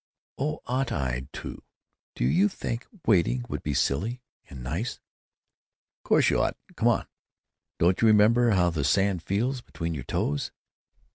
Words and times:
"Oh, 0.39 0.63
ought 0.65 0.91
I 0.91 1.27
to, 1.31 1.61
do 2.15 2.25
you 2.25 2.49
think? 2.49 2.87
Wading 3.05 3.45
would 3.49 3.61
be 3.61 3.75
silly. 3.75 4.23
And 4.49 4.63
nice." 4.63 4.99
"Course 6.03 6.31
you 6.31 6.41
oughtn't. 6.41 6.57
Come 6.75 6.87
on. 6.87 7.05
Don't 7.77 8.01
you 8.01 8.07
remember 8.07 8.49
how 8.49 8.71
the 8.71 8.83
sand 8.83 9.21
feels 9.21 9.61
between 9.61 9.93
your 9.93 10.03
toes?" 10.05 10.49